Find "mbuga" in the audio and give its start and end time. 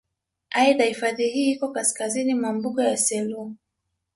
2.53-2.87